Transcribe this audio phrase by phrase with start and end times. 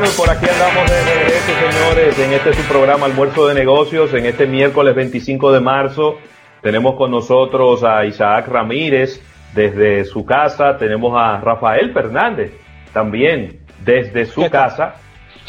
[0.00, 4.24] Bueno, por aquí andamos de regreso, señores, en este su programa Almuerzo de Negocios, en
[4.24, 6.16] este miércoles 25 de marzo.
[6.62, 9.20] Tenemos con nosotros a Isaac Ramírez
[9.54, 12.50] desde su casa, tenemos a Rafael Fernández
[12.94, 14.94] también desde su casa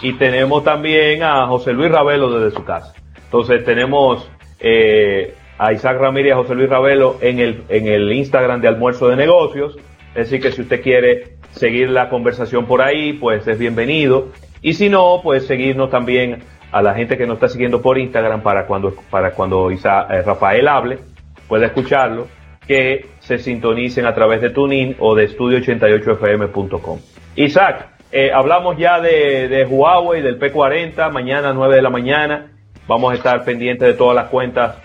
[0.01, 2.93] y tenemos también a José Luis Ravelo desde su casa.
[3.23, 4.29] Entonces tenemos
[4.59, 8.67] eh, a Isaac Ramírez y a José Luis Ravelo en el, en el Instagram de
[8.67, 9.77] Almuerzo de Negocios.
[10.09, 14.29] Es decir, que si usted quiere seguir la conversación por ahí, pues es bienvenido.
[14.61, 18.41] Y si no, pues seguirnos también a la gente que nos está siguiendo por Instagram
[18.41, 20.99] para cuando, para cuando Isaac, eh, Rafael hable,
[21.47, 22.27] pueda escucharlo,
[22.65, 26.99] que se sintonicen a través de TuneIn o de estudio88fm.com.
[27.35, 32.51] Isaac, eh, hablamos ya de, de, Huawei, del P40, mañana 9 de la mañana.
[32.87, 34.77] Vamos a estar pendientes de todas las cuentas,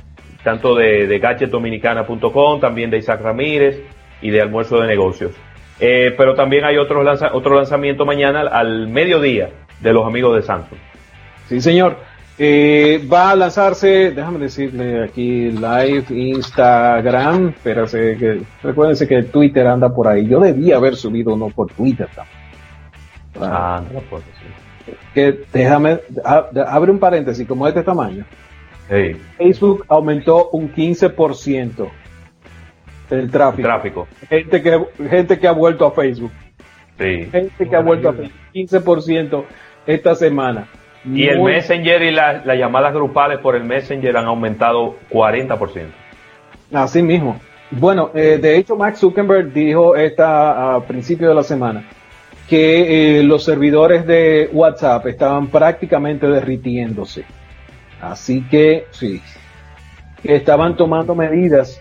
[0.42, 3.82] tanto de, de gadgetdominicana.com, también de Isaac Ramírez
[4.22, 5.32] y de Almuerzo de Negocios.
[5.78, 9.50] Eh, pero también hay otro, lanza, otro lanzamiento mañana al mediodía
[9.80, 10.78] de los amigos de Samsung.
[11.48, 11.96] Sí, señor.
[12.38, 19.88] Eh, va a lanzarse, déjame decirle aquí, live Instagram, pero que, recuérdense que Twitter anda
[19.88, 20.26] por ahí.
[20.26, 22.36] Yo debía haber subido uno por Twitter también.
[23.40, 24.98] Ah, no puedo decir.
[25.14, 28.24] Que déjame, abre un paréntesis, como de este tamaño.
[29.38, 31.88] Facebook aumentó un 15%
[33.10, 33.68] el tráfico.
[33.68, 34.08] tráfico.
[34.28, 36.32] Gente que, gente que ha vuelto a Facebook.
[36.98, 37.28] Sí.
[37.30, 38.38] Gente que ha vuelto a Facebook.
[38.54, 39.44] 15%
[39.86, 40.68] esta semana.
[41.04, 45.86] Y el Messenger y las llamadas grupales por el Messenger han aumentado 40%.
[46.72, 47.40] Así mismo.
[47.70, 51.84] Bueno, eh, de hecho, Max Zuckerberg dijo esta a principio de la semana
[52.48, 57.24] que eh, los servidores de WhatsApp estaban prácticamente derritiéndose.
[58.00, 59.20] Así que sí,
[60.22, 61.80] que estaban tomando medidas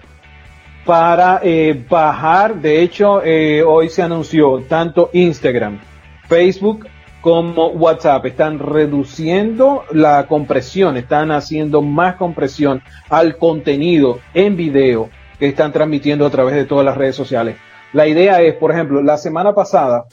[0.86, 2.56] para eh, bajar.
[2.56, 5.80] De hecho, eh, hoy se anunció tanto Instagram,
[6.28, 6.88] Facebook
[7.22, 15.10] como WhatsApp están reduciendo la compresión, están haciendo más compresión al contenido en video
[15.40, 17.58] que están transmitiendo a través de todas las redes sociales.
[17.94, 20.06] La idea es, por ejemplo, la semana pasada,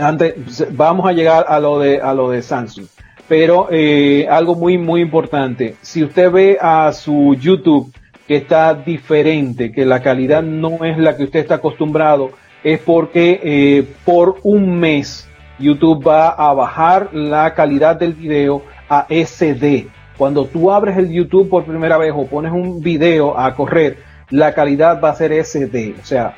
[0.00, 2.86] antes, vamos a llegar a lo de, a lo de Samsung,
[3.26, 5.74] pero eh, algo muy, muy importante.
[5.82, 7.92] Si usted ve a su YouTube,
[8.26, 12.30] que está diferente, que la calidad no es la que usted está acostumbrado,
[12.62, 15.28] es porque eh, por un mes
[15.58, 19.88] YouTube va a bajar la calidad del video a SD.
[20.16, 23.98] Cuando tú abres el YouTube por primera vez o pones un video a correr,
[24.30, 26.34] la calidad va a ser SD, o sea,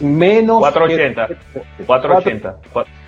[0.00, 1.28] menos 480,
[1.86, 2.56] 480,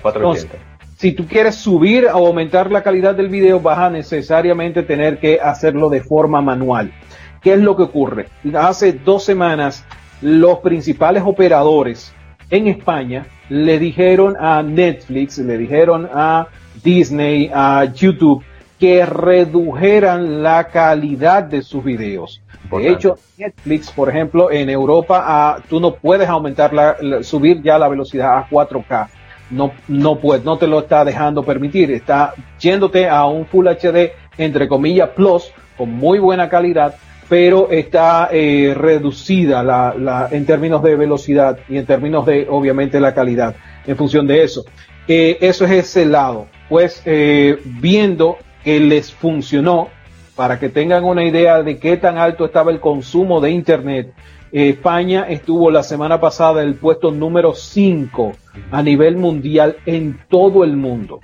[0.02, 0.56] 480.
[0.96, 5.40] si tú quieres subir o aumentar la calidad del video, vas a necesariamente tener que
[5.40, 6.92] hacerlo de forma manual.
[7.42, 8.28] ¿Qué es lo que ocurre?
[8.54, 9.84] Hace dos semanas
[10.20, 12.14] los principales operadores
[12.50, 16.46] en España le dijeron a Netflix, le dijeron a
[16.84, 18.44] Disney, a YouTube,
[18.78, 22.42] que redujeran la calidad de sus videos.
[22.70, 27.78] De hecho, Netflix, por ejemplo, en Europa, ah, tú no puedes aumentar la, subir ya
[27.78, 29.08] la velocidad a 4K.
[29.50, 31.90] No, no puedes, no te lo está dejando permitir.
[31.90, 36.94] Está yéndote a un Full HD, entre comillas, plus, con muy buena calidad,
[37.32, 39.94] pero está eh, reducida
[40.30, 43.56] en términos de velocidad y en términos de, obviamente, la calidad
[43.86, 44.66] en función de eso.
[45.08, 46.48] Eh, eso es ese lado.
[46.68, 49.88] Pues eh, viendo que les funcionó,
[50.36, 54.12] para que tengan una idea de qué tan alto estaba el consumo de Internet,
[54.52, 58.32] España estuvo la semana pasada en el puesto número 5
[58.70, 61.20] a nivel mundial en todo el mundo,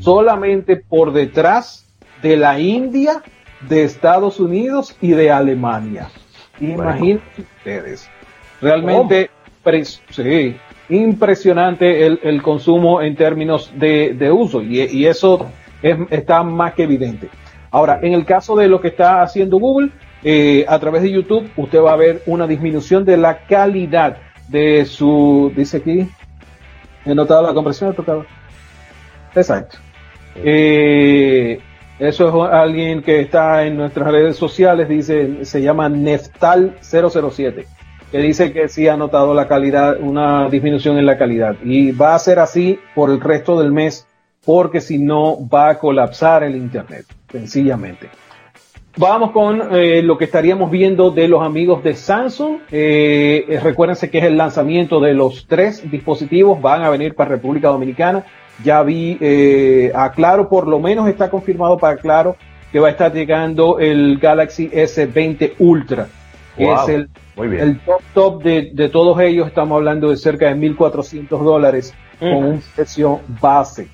[0.00, 1.86] solamente por detrás
[2.20, 3.22] de la India
[3.68, 6.08] de Estados Unidos y de Alemania.
[6.60, 8.08] Imagínense ustedes.
[8.60, 9.30] Realmente,
[10.10, 10.56] sí,
[10.88, 15.46] impresionante el, consumo en términos de, uso y, eso
[15.82, 17.28] está más que evidente.
[17.70, 19.90] Ahora, en el caso de lo que está haciendo Google,
[20.22, 24.18] eh, a través de YouTube, usted va a ver una disminución de la calidad
[24.48, 26.08] de su, dice aquí,
[27.04, 28.26] he notado la compresión, he tocado.
[29.34, 29.78] Exacto.
[30.36, 31.60] Eh,
[32.02, 37.64] eso es alguien que está en nuestras redes sociales, dice, se llama Neftal007,
[38.10, 41.54] que dice que sí ha notado la calidad, una disminución en la calidad.
[41.62, 44.08] Y va a ser así por el resto del mes,
[44.44, 48.10] porque si no va a colapsar el Internet, sencillamente.
[48.96, 52.58] Vamos con eh, lo que estaríamos viendo de los amigos de Samsung.
[52.72, 57.68] Eh, recuérdense que es el lanzamiento de los tres dispositivos, van a venir para República
[57.68, 58.24] Dominicana.
[58.64, 62.36] Ya vi eh, a Claro, por lo menos está confirmado para Claro
[62.70, 66.08] que va a estar llegando el Galaxy S20 Ultra,
[66.56, 69.46] que es el, el, top top de, todos ellos.
[69.46, 73.88] Estamos hablando de cerca de 1.400 dólares con un precio base.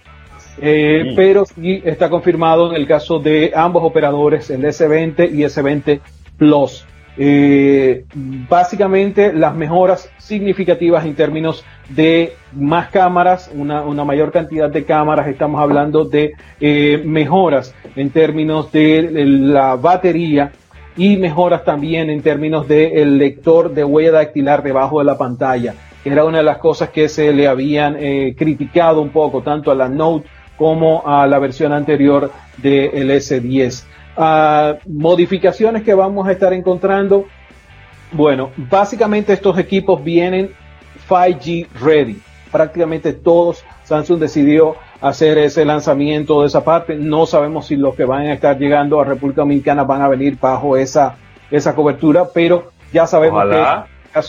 [0.60, 6.00] Eh, pero sí está confirmado en el caso de ambos operadores, el S20 y S20
[6.36, 6.86] Plus.
[7.20, 8.04] Eh,
[8.48, 15.60] básicamente las mejoras significativas en términos de más cámaras, una, mayor cantidad de cámaras, estamos
[15.60, 20.52] hablando de eh, mejoras en términos de la batería
[20.96, 25.74] y mejoras también en términos del lector de huella dactilar debajo de la pantalla,
[26.04, 29.74] era una de las cosas que se le habían eh, criticado un poco, tanto a
[29.74, 33.84] la Note como a la versión anterior del S10
[34.86, 37.26] modificaciones que vamos a estar encontrando.
[38.12, 40.50] Bueno, básicamente estos equipos vienen
[41.08, 42.20] 5G ready.
[42.50, 46.94] Prácticamente todos Samsung decidió hacer ese lanzamiento de esa parte.
[46.96, 50.38] No sabemos si los que van a estar llegando a República Dominicana van a venir
[50.40, 51.16] bajo esa,
[51.50, 53.86] esa cobertura, pero ya sabemos ojalá.
[54.12, 54.20] que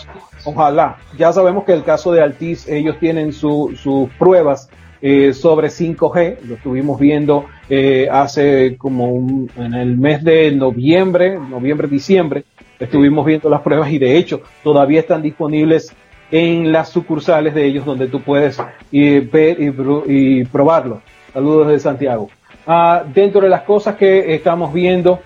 [0.45, 4.69] ojalá, ya sabemos que el caso de Altis, ellos tienen sus pruebas
[5.01, 11.87] eh, sobre 5G, lo estuvimos viendo eh, hace como en el mes de noviembre, noviembre,
[11.87, 12.43] diciembre,
[12.77, 15.95] estuvimos viendo las pruebas y de hecho todavía están disponibles
[16.31, 18.61] en las sucursales de ellos donde tú puedes
[18.91, 19.57] eh, ver
[20.05, 21.01] y, probarlo.
[21.31, 22.29] Saludos de Santiago.
[22.67, 25.21] Ah, dentro de las cosas que estamos viendo,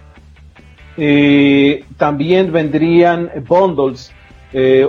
[1.97, 4.13] también vendrían bundles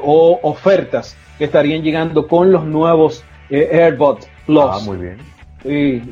[0.02, 5.19] o ofertas que estarían llegando con los nuevos AirBots Ah, muy bien.
[5.62, 6.02] Sí,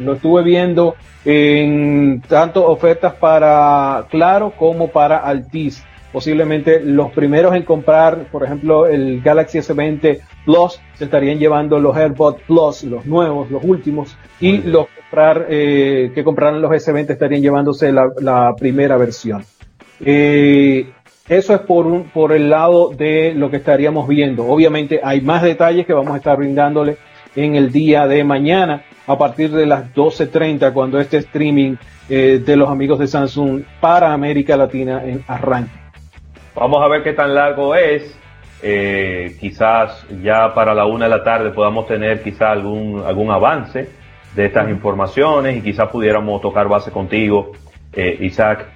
[0.00, 0.94] lo estuve viendo
[1.24, 5.84] en tanto ofertas para Claro como para Altis.
[6.12, 11.94] Posiblemente los primeros en comprar, por ejemplo, el Galaxy S20 Plus, se estarían llevando los
[11.94, 17.42] AirPods Plus, los nuevos, los últimos, y los comprar, eh, que compraron los S20 estarían
[17.42, 19.44] llevándose la, primera versión.
[20.00, 20.90] Eh,
[21.28, 24.46] eso es por, un, por el lado de lo que estaríamos viendo.
[24.46, 26.96] Obviamente hay más detalles que vamos a estar brindándole
[27.36, 31.76] en el día de mañana a partir de las 12.30 cuando este streaming
[32.08, 35.70] eh, de los amigos de Samsung para América Latina arranque.
[36.54, 38.18] Vamos a ver qué tan largo es.
[38.62, 43.90] Eh, quizás ya para la una de la tarde podamos tener quizás algún, algún avance
[44.34, 47.52] de estas informaciones y quizás pudiéramos tocar base contigo,
[47.92, 48.66] eh, Isaac,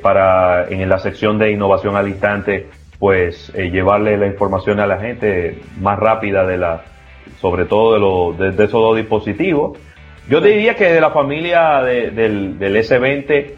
[0.00, 2.68] para en la sección de innovación al instante,
[2.98, 6.82] pues llevarle la información a la gente más rápida de la,
[7.40, 9.78] sobre todo de, de, esos dos dispositivos.
[10.28, 13.54] Yo diría que de la familia del, del, S20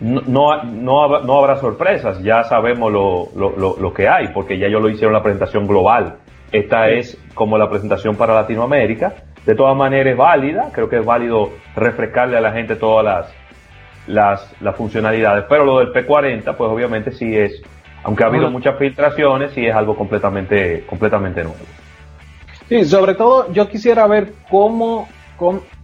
[0.00, 4.80] no, no, no, habrá sorpresas, ya sabemos lo, lo, lo, que hay, porque ya yo
[4.80, 6.16] lo hicieron la presentación global.
[6.50, 9.14] Esta es como la presentación para Latinoamérica.
[9.44, 13.34] De todas maneras es válida, creo que es válido refrescarle a la gente todas las,
[14.06, 17.62] las, las funcionalidades, pero lo del P40, pues obviamente sí es,
[18.02, 21.58] aunque ha habido muchas filtraciones, sí es algo completamente, completamente nuevo.
[22.74, 25.06] Sí, sobre todo yo quisiera ver cómo,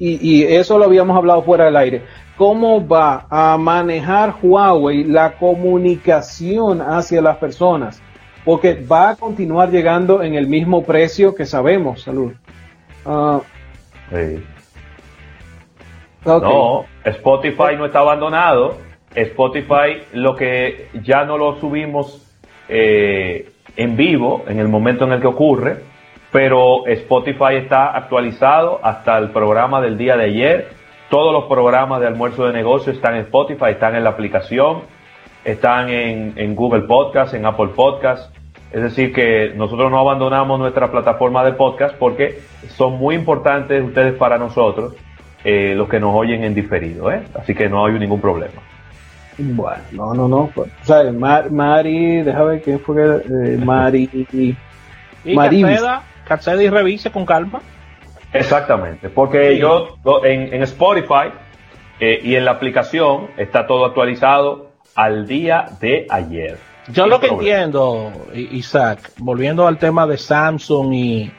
[0.00, 2.02] y, eso lo habíamos hablado fuera del aire,
[2.36, 8.02] cómo va a manejar Huawei la comunicación hacia las personas,
[8.44, 12.32] porque va a continuar llegando en el mismo precio que sabemos, salud.
[13.06, 13.40] Ah.
[16.24, 18.78] No, Spotify no está abandonado.
[19.14, 22.20] Spotify lo que ya no lo subimos
[22.68, 25.89] eh, en vivo en el momento en el que ocurre,
[26.32, 30.68] pero Spotify está actualizado hasta el programa del día de ayer.
[31.08, 34.82] Todos los programas de almuerzo de negocio están en Spotify, están en la aplicación,
[35.44, 38.32] están en, Google Podcast, en Apple Podcast.
[38.70, 44.14] Es decir, que nosotros no abandonamos nuestra plataforma de podcast porque son muy importantes ustedes
[44.14, 44.94] para nosotros,
[45.42, 47.10] eh, los que nos oyen en diferido.
[47.10, 47.22] ¿eh?
[47.34, 48.62] Así que no hay ningún problema.
[49.38, 50.50] Bueno, no, no, no.
[50.54, 53.54] Pues, o sea, Mari, déjame ver quién fue que.
[53.54, 54.08] Eh, Mari.
[55.24, 55.34] Y
[56.34, 57.60] accede y revise con calma.
[58.32, 61.32] Exactamente, porque yo en, Spotify
[61.98, 66.58] eh, y en la aplicación está todo actualizado al día de ayer.
[66.92, 71.32] Yo lo que entiendo, Isaac, volviendo al tema de Samsung y,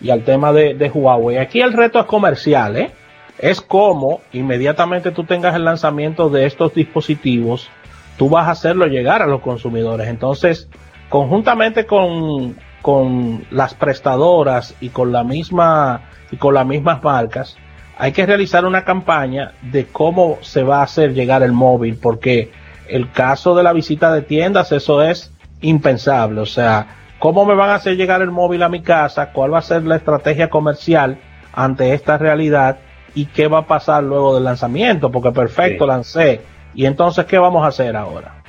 [0.00, 2.90] y al tema de, de, Huawei, aquí el reto es comercial, ¿eh?
[3.38, 7.70] Es como inmediatamente tú tengas el lanzamiento de estos dispositivos,
[8.16, 10.08] tú vas a hacerlo llegar a los consumidores.
[10.08, 10.68] Entonces,
[11.08, 17.56] conjuntamente con, con las prestadoras y con la misma y con las mismas marcas,
[17.96, 22.50] hay que realizar una campaña de cómo se va a hacer llegar el móvil, porque
[22.88, 26.40] el caso de la visita de tiendas, eso es impensable.
[26.40, 26.86] O sea,
[27.18, 29.32] ¿cómo me van a hacer llegar el móvil a mi casa?
[29.32, 31.18] ¿Cuál va a ser la estrategia comercial
[31.52, 32.78] ante esta realidad?
[33.14, 35.10] ¿Y qué va a pasar luego del lanzamiento?
[35.10, 36.40] Porque perfecto, lancé.
[36.74, 38.42] ¿Y entonces qué vamos a hacer ahora?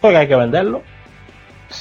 [0.00, 0.82] Porque hay que venderlo.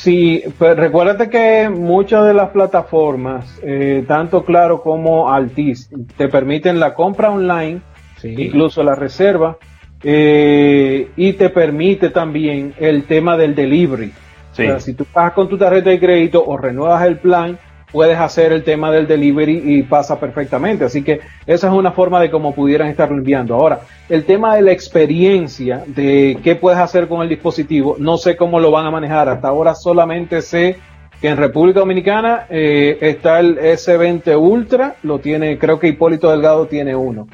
[0.01, 6.79] Sí, pues recuérdate que muchas de las plataformas, eh, tanto Claro como Altis, te permiten
[6.79, 7.81] la compra online,
[8.23, 9.57] incluso la reserva,
[10.03, 14.13] eh, y te permite también el tema del delivery.
[14.51, 17.57] O sea, si tú pagas con tu tarjeta de crédito o renuevas el plan,
[17.91, 20.85] puedes hacer el tema del delivery y pasa perfectamente.
[20.85, 23.55] Así que esa es una forma de cómo pudieran estar enviando.
[23.55, 28.35] Ahora, el tema de la experiencia, de qué puedes hacer con el dispositivo, no sé
[28.35, 29.29] cómo lo van a manejar.
[29.29, 30.77] Hasta ahora solamente sé
[31.21, 36.67] que en República Dominicana eh, está el S20 Ultra, lo tiene, creo que Hipólito Delgado
[36.67, 37.27] tiene uno.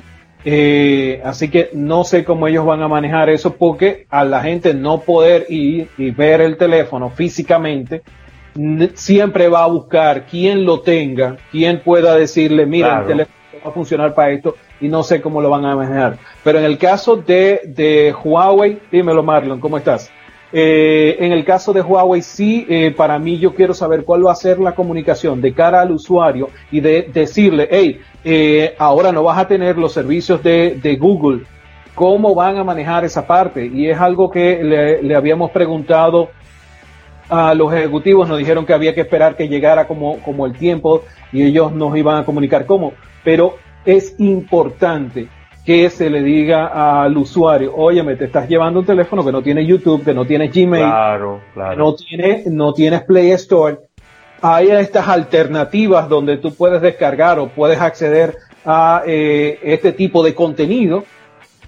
[0.45, 4.73] Eh, así que no sé cómo ellos van a manejar eso porque a la gente
[4.73, 8.01] no poder ir y ver el teléfono físicamente,
[8.93, 13.73] siempre va a buscar quien lo tenga, quien pueda decirle, mira, el teléfono va a
[13.73, 16.17] funcionar para esto y no sé cómo lo van a manejar.
[16.43, 20.11] Pero en el caso de, de Huawei, dímelo Marlon, ¿cómo estás?
[20.55, 24.33] Eh, en el caso de Huawei, sí, eh, para mí yo quiero saber cuál va
[24.33, 29.23] a ser la comunicación de cara al usuario y de decirle, hey, eh, ahora no
[29.23, 31.43] vas a tener los servicios de, de, Google,
[31.95, 33.65] ¿cómo van a manejar esa parte?
[33.65, 36.29] Y es algo que le, le habíamos preguntado
[37.29, 41.03] a los ejecutivos nos dijeron que había que esperar que llegara como, como el tiempo
[41.31, 42.93] y ellos nos iban a comunicar cómo.
[43.23, 45.27] Pero es importante
[45.65, 49.41] que se le diga al usuario, oye, me te estás llevando un teléfono que no
[49.41, 50.91] tiene YouTube, que no tiene Gmail,
[51.53, 53.77] que no tiene, no tienes Play Store.
[54.41, 60.35] Hay estas alternativas donde tú puedes descargar o puedes acceder a eh, este tipo de
[60.35, 61.05] contenido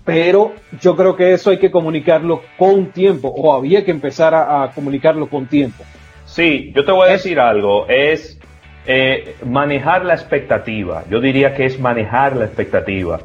[0.05, 4.71] pero yo creo que eso hay que comunicarlo con tiempo, o había que empezar a,
[4.73, 5.83] comunicarlo con tiempo.
[6.25, 8.39] Sí, yo te voy a decir algo, es
[8.85, 13.19] eh, manejar la expectativa, yo diría que es manejar la expectativa.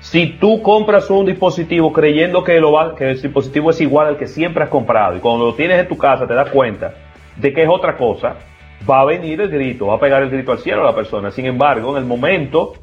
[0.00, 4.16] Si tú compras un dispositivo creyendo que, lo va, que el dispositivo es igual al
[4.18, 6.94] que siempre has comprado y cuando lo tienes en tu casa te das cuenta
[7.34, 8.36] de que es otra cosa,
[8.88, 11.30] va a venir el grito, va a pegar el grito al cielo a la persona.
[11.30, 12.74] Sin embargo, en el momento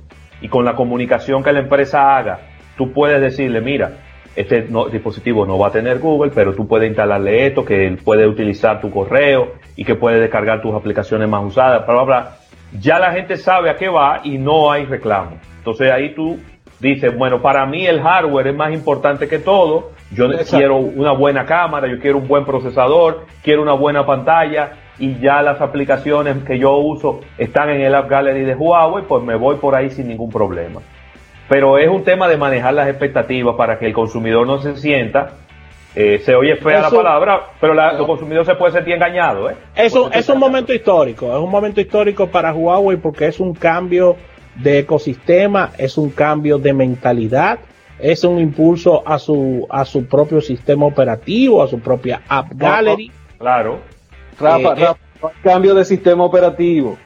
[0.42, 3.92] y con la comunicación que la empresa haga, tú puedes decirle, mira,
[4.36, 8.28] este dispositivo no va a tener Google, pero tú puedes instalarle esto, que él puede
[8.28, 12.36] utilizar tu correo y que puede descargar tus aplicaciones más usadas, bla, bla, bla.
[12.80, 15.38] Ya la gente sabe a qué va y no hay reclamo.
[15.58, 16.40] Entonces ahí tú
[16.80, 19.92] dices, bueno, para mí el hardware es más importante que todo.
[20.12, 25.20] Yo quiero una buena cámara, yo quiero un buen procesador, quiero una buena pantalla y
[25.20, 29.36] ya las aplicaciones que yo uso están en el App Gallery de Huawei, pues me
[29.36, 30.82] voy por ahí sin ningún problema
[31.50, 35.34] pero es un tema de manejar las expectativas para que el consumidor no se sienta
[35.96, 39.50] eh, se oye fea la palabra, pero la, el consumidor se puede sentir engañado.
[39.50, 39.56] ¿eh?
[39.76, 44.16] Eso es un momento histórico, es un momento histórico para Huawei porque es un cambio
[44.56, 47.60] de ecosistema, es un cambio de mentalidad,
[48.00, 53.12] es un impulso a su a su propio sistema operativo, a su propia App Gallery.
[53.38, 53.80] claro.
[54.40, 56.98] Rafa, eh, Rafa, cambio de sistema operativo.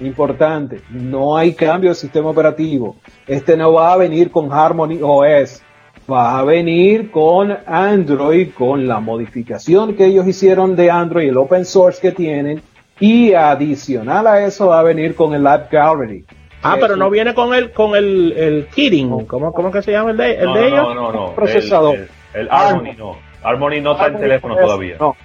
[0.00, 2.96] Importante, no hay cambio de sistema operativo.
[3.26, 5.62] Este no va a venir con Harmony OS,
[6.10, 11.64] va a venir con Android, con la modificación que ellos hicieron de Android, el open
[11.64, 12.62] source que tienen,
[13.00, 16.24] y adicional a eso va a venir con el App Gallery.
[16.62, 20.10] Ah, pero no viene con el con el, el Kirin, ¿cómo, ¿cómo que se llama
[20.10, 20.94] el de, el de ellos?
[20.94, 22.08] No, no, no, Procesador.
[22.34, 23.16] El, Harmony no.
[23.42, 24.96] Harmony no está en teléfono todavía.
[24.98, 25.16] No.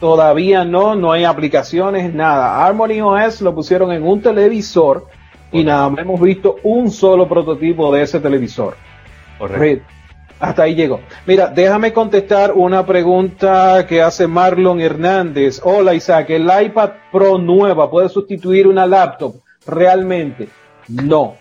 [0.00, 2.64] Todavía no, no hay aplicaciones, nada.
[2.64, 5.06] Harmony OS lo pusieron en un televisor
[5.52, 8.76] y nada más hemos visto un solo prototipo de ese televisor.
[9.38, 9.86] Correcto.
[10.38, 11.00] Hasta ahí llegó.
[11.26, 15.60] Mira, déjame contestar una pregunta que hace Marlon Hernández.
[15.62, 19.34] Hola Isaac, ¿el iPad Pro nueva puede sustituir una laptop?
[19.66, 20.48] Realmente,
[20.88, 21.34] no.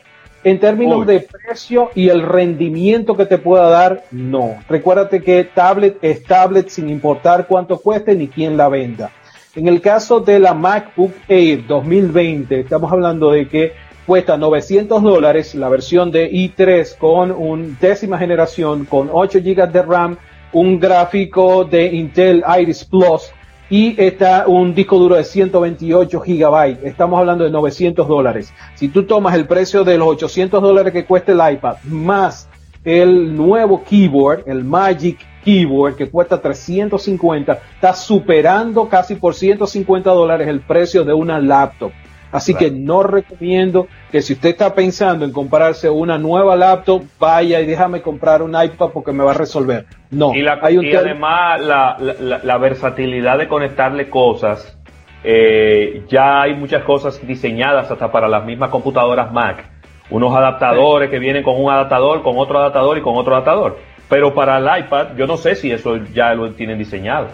[0.43, 4.55] En términos de precio y el rendimiento que te pueda dar, no.
[4.69, 9.12] Recuérdate que tablet es tablet sin importar cuánto cueste ni quién la venda.
[9.55, 13.74] En el caso de la MacBook Air 2020, estamos hablando de que
[14.05, 19.81] cuesta 900 dólares la versión de i3 con un décima generación, con 8 GB de
[19.81, 20.17] RAM,
[20.53, 23.34] un gráfico de Intel Iris Plus
[23.69, 26.83] y está un disco duro de 128 gigabytes.
[26.83, 28.53] Estamos hablando de 900 dólares.
[28.75, 32.49] Si tú tomas el precio de los 800 dólares que cuesta el iPad más
[32.83, 40.47] el nuevo keyboard, el Magic Keyboard, que cuesta 350, está superando casi por 150 dólares
[40.47, 41.91] el precio de una laptop.
[42.31, 47.59] Así que no recomiendo que si usted está pensando en comprarse una nueva laptop, vaya
[47.59, 49.86] y déjame comprar un iPad porque me va a resolver.
[50.12, 50.33] No.
[50.36, 54.77] Y, hay un además la, versatilidad de conectarle cosas.
[55.24, 59.65] Eh, ya hay muchas cosas diseñadas hasta para las mismas computadoras Mac.
[60.12, 63.77] Unos adaptadores que vienen con un adaptador, con otro adaptador y con otro adaptador.
[64.07, 67.27] Pero para el iPad, yo no sé si eso ya lo tienen diseñado.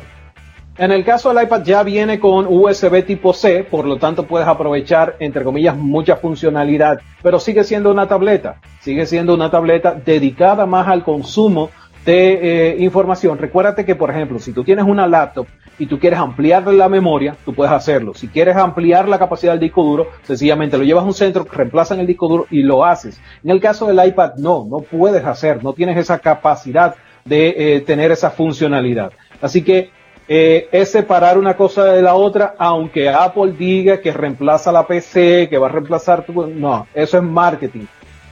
[0.78, 4.46] En el caso del iPad ya viene con USB tipo C, por lo tanto puedes
[4.46, 10.66] aprovechar, entre comillas, mucha funcionalidad, pero sigue siendo una tableta, sigue siendo una tableta dedicada
[10.66, 11.70] más al consumo
[12.06, 13.38] de eh, información.
[13.38, 15.48] Recuérdate que, por ejemplo, si tú tienes una laptop
[15.80, 18.14] y tú quieres ampliar la memoria, tú puedes hacerlo.
[18.14, 22.02] Si quieres ampliar la capacidad del disco duro, sencillamente lo llevas a un centro, reemplazan
[22.02, 23.22] el disco duro y lo haces.
[23.46, 27.80] En el caso del iPad, no, no puedes hacer, no tienes esa capacidad de eh,
[27.80, 29.14] tener esa funcionalidad.
[29.42, 29.90] Así que
[30.28, 35.48] eh, es separar una cosa de la otra, aunque Apple diga que reemplaza la PC,
[35.50, 36.48] que va a reemplazar tu...
[36.48, 37.86] No, eso es marketing.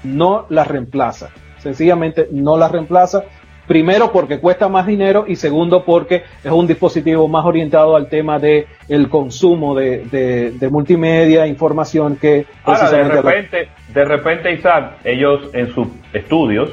[0.04, 1.30] No la reemplaza.
[1.60, 3.24] Sencillamente no la reemplaza
[3.68, 8.38] Primero porque cuesta más dinero y segundo porque es un dispositivo más orientado al tema
[8.38, 15.50] de el consumo de, de, multimedia, información que Ahora, de repente, de repente Isaac, ellos
[15.54, 16.72] en sus estudios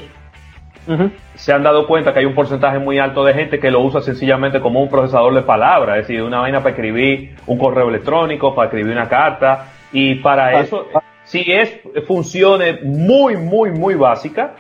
[1.35, 4.01] se han dado cuenta que hay un porcentaje muy alto de gente que lo usa
[4.01, 8.55] sencillamente como un procesador de palabras, es decir, una vaina para escribir un correo electrónico,
[8.55, 11.03] para escribir una carta y para ah, eso, ah.
[11.25, 14.51] si es funciones muy, muy, muy básicas,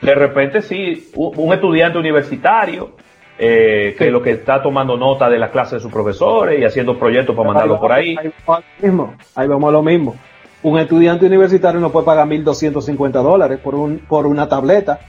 [0.00, 2.94] de repente sí, un estudiante universitario
[3.42, 6.98] eh, que lo que está tomando nota de las clases de sus profesores y haciendo
[6.98, 8.14] proyectos para mandarlo por ahí.
[8.18, 10.14] Ahí vamos, mismo, ahí vamos a lo mismo.
[10.62, 15.00] Un estudiante universitario no puede pagar 1.250 dólares por, un, por una tableta.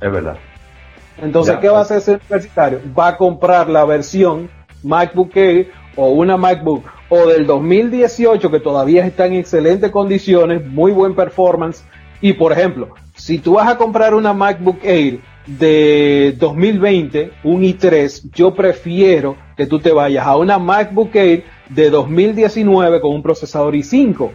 [0.00, 0.36] Es verdad.
[1.18, 2.80] Entonces, ¿qué va a hacer ese universitario?
[2.98, 4.48] Va a comprar la versión
[4.82, 10.92] MacBook Air o una MacBook o del 2018 que todavía está en excelentes condiciones, muy
[10.92, 11.84] buen performance.
[12.20, 18.30] Y por ejemplo, si tú vas a comprar una MacBook Air de 2020, un i3,
[18.32, 23.74] yo prefiero que tú te vayas a una MacBook Air de 2019 con un procesador
[23.74, 24.30] i5.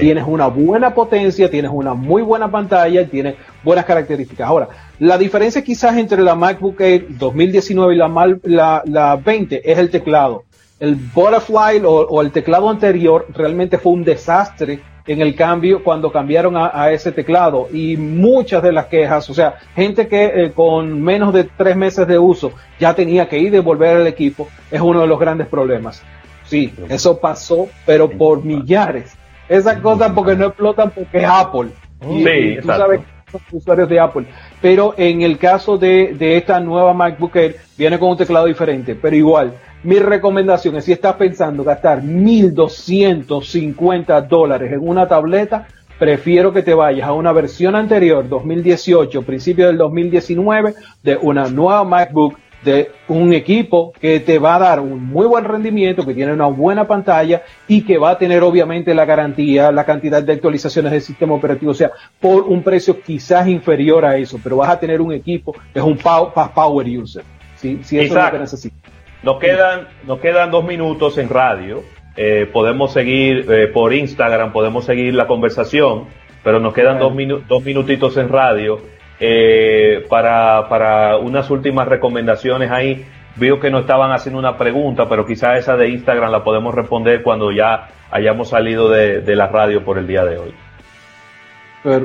[0.00, 4.48] Tienes una buena potencia, tienes una muy buena pantalla, tienes buenas características.
[4.48, 9.78] Ahora, la diferencia quizás entre la MacBook Air 2019 y la, la, la 20 es
[9.78, 10.44] el teclado.
[10.78, 16.12] El Butterfly o, o el teclado anterior realmente fue un desastre en el cambio cuando
[16.12, 21.02] cambiaron a, ese teclado y muchas de las quejas, o sea, gente que eh, con
[21.02, 24.80] menos de tres meses de uso ya tenía que ir y devolver el equipo, es
[24.80, 26.02] uno de los grandes problemas.
[26.44, 29.16] Sí, eso pasó, pero por millares.
[29.50, 31.70] Esas cosas porque no explotan porque es Apple.
[32.00, 34.26] sí, tú sabes son usuarios de Apple.
[34.60, 38.94] Pero en el caso de, de esta nueva MacBook Air, viene con un teclado diferente,
[38.94, 45.66] pero igual mi recomendación es si estás pensando gastar 1.250 dólares en una tableta,
[45.98, 51.82] prefiero que te vayas a una versión anterior, 2018, principio del 2019, de una nueva
[51.84, 56.32] MacBook, de un equipo que te va a dar un muy buen rendimiento, que tiene
[56.32, 60.92] una buena pantalla y que va a tener obviamente la garantía, la cantidad de actualizaciones
[60.92, 64.78] del sistema operativo, o sea, por un precio quizás inferior a eso, pero vas a
[64.78, 67.24] tener un equipo que es un power user.
[67.56, 68.92] Si, si eso es lo que necesitas.
[69.22, 71.82] Nos quedan, nos quedan dos minutos en radio.
[72.16, 76.06] Eh, podemos seguir eh, por Instagram, podemos seguir la conversación,
[76.42, 77.12] pero nos quedan dos,
[77.46, 78.80] dos minutitos en radio
[79.20, 83.06] eh, para, para unas últimas recomendaciones ahí.
[83.36, 87.22] Veo que no estaban haciendo una pregunta, pero quizá esa de Instagram la podemos responder
[87.22, 90.54] cuando ya hayamos salido de, de la radio por el día de hoy.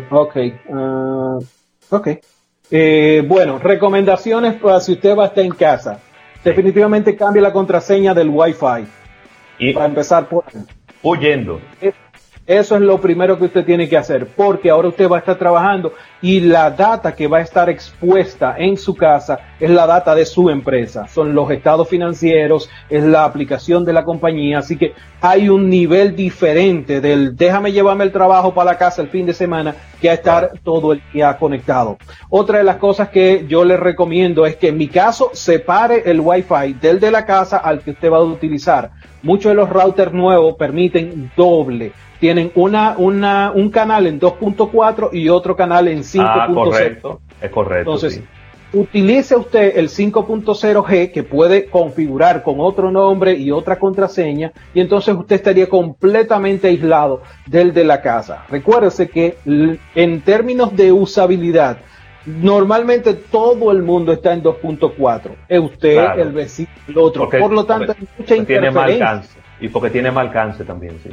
[0.09, 0.35] ok.
[0.67, 1.43] Uh,
[1.89, 2.07] ok.
[3.27, 5.99] bueno, recomendaciones para si usted va a estar en casa
[6.45, 8.85] definitivamente cambie la contraseña del Wi-Fi.
[9.57, 10.45] Y para empezar por
[11.01, 11.59] huyendo.
[12.47, 15.35] Eso es lo primero que usted tiene que hacer, porque ahora usted va a estar
[15.35, 20.13] trabajando y la data que va a estar expuesta en su casa es la data
[20.13, 21.07] de su empresa.
[21.07, 26.15] Son los estados financieros, es la aplicación de la compañía, así que hay un nivel
[26.15, 30.13] diferente del déjame llevarme el trabajo para la casa el fin de semana que a
[30.13, 31.97] estar todo el día conectado.
[32.29, 36.19] Otra de las cosas que yo le recomiendo es que en mi caso separe el
[36.19, 38.91] Wi-Fi del de la casa al que usted va a utilizar.
[39.23, 41.91] Muchos de los routers nuevos permiten doble
[42.25, 46.23] tienen una, una, un canal en 2.4 y otro canal en 5.0.
[46.25, 47.91] Ah, correcto, es correcto.
[47.91, 48.23] Entonces,
[48.73, 55.13] utilice usted el 5.0G que puede configurar con otro nombre y otra contraseña y entonces
[55.13, 58.43] usted estaría completamente aislado del de la casa.
[58.49, 59.37] Recuérdese que
[59.93, 61.77] en términos de usabilidad,
[62.25, 65.29] normalmente todo el mundo está en 2.4.
[65.47, 67.29] Es usted, el vecino, el otro.
[67.29, 68.47] Por lo tanto, hay mucha interferencia.
[68.47, 69.39] Tiene mal alcance.
[69.61, 71.11] Y porque tiene mal alcance también, sí.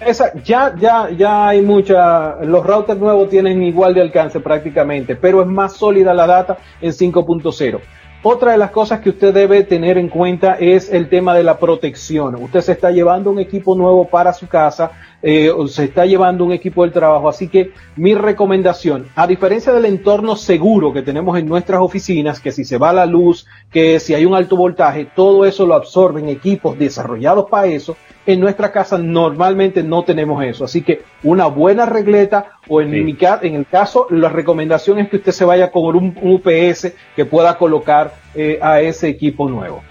[0.00, 5.42] Esa, ya, ya, ya hay mucha, los routers nuevos tienen igual de alcance prácticamente, pero
[5.42, 7.80] es más sólida la data en 5.0.
[8.22, 11.58] Otra de las cosas que usted debe tener en cuenta es el tema de la
[11.58, 12.34] protección.
[12.36, 14.90] Usted se está llevando un equipo nuevo para su casa,
[15.22, 17.28] eh, se está llevando un equipo del trabajo.
[17.28, 22.52] Así que mi recomendación, a diferencia del entorno seguro que tenemos en nuestras oficinas, que
[22.52, 26.28] si se va la luz, que si hay un alto voltaje, todo eso lo absorben
[26.28, 27.96] equipos desarrollados para eso.
[28.26, 30.64] En nuestra casa normalmente no tenemos eso.
[30.64, 35.16] Así que una buena regleta o en, mi, en el caso, la recomendación es que
[35.16, 39.82] usted se vaya con un, UPS que pueda colocar eh, a ese equipo nuevo.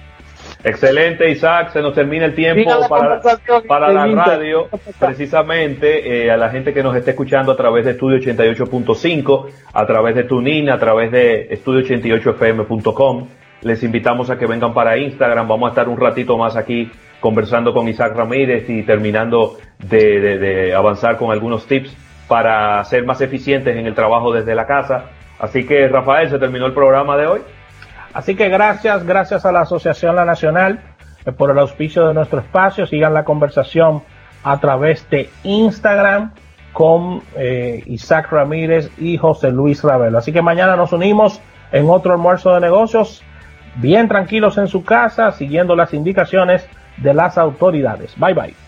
[0.64, 1.72] Excelente, Isaac.
[1.72, 3.22] Se nos termina el tiempo para,
[3.68, 4.68] para la radio.
[5.00, 9.86] Precisamente eh, a la gente que nos esté escuchando a través de Estudio 88.5, a
[9.86, 13.28] través de TuneIn, a través de estudio88fm.com.
[13.62, 15.48] Les invitamos a que vengan para Instagram.
[15.48, 21.18] Vamos a estar un ratito más aquí conversando con Isaac Ramírez y terminando de avanzar
[21.18, 21.96] con algunos tips
[22.28, 25.06] para ser más eficientes en el trabajo desde la casa.
[25.40, 27.42] Así que, Rafael, se terminó el programa de hoy.
[28.18, 30.80] Así que gracias, gracias a la Asociación La Nacional
[31.24, 32.88] eh, por el auspicio de nuestro espacio.
[32.88, 34.02] Sigan la conversación
[34.44, 36.32] a través de Instagram
[36.74, 40.18] con eh, Isaac Ramírez y José Luis Ravelo.
[40.18, 41.40] Así que mañana nos unimos
[41.72, 43.22] en otro almuerzo de negocios,
[43.76, 48.16] bien tranquilos en su casa, siguiendo las indicaciones de las autoridades.
[48.18, 48.67] Bye bye.